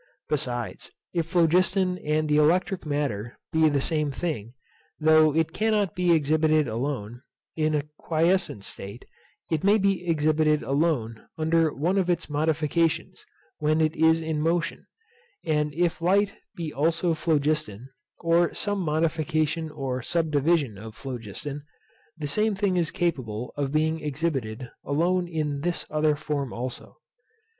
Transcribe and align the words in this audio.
Besides, 0.29 0.89
if 1.13 1.27
phlogiston 1.27 1.99
and 1.99 2.27
the 2.27 2.37
electric 2.37 2.87
matter 2.87 3.37
be 3.53 3.69
the 3.69 3.79
same 3.81 4.09
thing, 4.11 4.55
though 4.99 5.35
it 5.35 5.53
cannot 5.53 5.93
be 5.95 6.11
exhibited 6.11 6.67
alone, 6.67 7.21
in 7.55 7.75
a 7.75 7.83
quiescent 7.99 8.63
state, 8.63 9.05
it 9.51 9.63
may 9.63 9.77
be 9.77 10.07
exhibited 10.09 10.63
alone 10.63 11.27
under 11.37 11.71
one 11.71 11.99
of 11.99 12.09
its 12.09 12.31
modifications, 12.31 13.27
when 13.59 13.79
it 13.79 13.95
is 13.95 14.21
in 14.21 14.41
motion. 14.41 14.87
And 15.45 15.71
if 15.71 16.01
light 16.01 16.33
be 16.55 16.73
also 16.73 17.13
phlogiston, 17.13 17.87
or 18.17 18.55
some 18.55 18.79
modification 18.79 19.69
or 19.69 20.01
subdivision 20.01 20.79
of 20.79 20.95
phlogiston, 20.95 21.61
the 22.17 22.25
same 22.25 22.55
thing 22.55 22.75
is 22.75 22.89
capable 22.89 23.53
of 23.55 23.71
being 23.71 24.01
exhibited 24.01 24.67
alone 24.83 25.27
in 25.27 25.61
this 25.61 25.85
other 25.91 26.15
form 26.15 26.51
also. 26.51 26.97